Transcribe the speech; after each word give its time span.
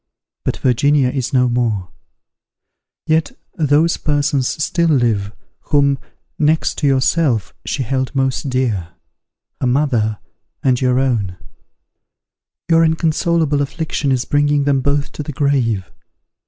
But 0.43 0.57
Virginia 0.57 1.09
is 1.09 1.31
no 1.31 1.47
more; 1.47 1.91
yet 3.05 3.33
those 3.55 3.97
persons 3.97 4.47
still 4.47 4.89
live, 4.89 5.31
whom, 5.65 5.99
next 6.39 6.79
to 6.79 6.87
yourself, 6.87 7.53
she 7.67 7.83
held 7.83 8.15
most 8.15 8.49
dear; 8.49 8.93
her 9.59 9.67
mother, 9.67 10.17
and 10.63 10.81
your 10.81 10.97
own: 10.97 11.37
your 12.67 12.83
inconsolable 12.83 13.61
affliction 13.61 14.11
is 14.11 14.25
bringing 14.25 14.63
them 14.63 14.81
both 14.81 15.11
to 15.11 15.21
the 15.21 15.33
grave. 15.33 15.91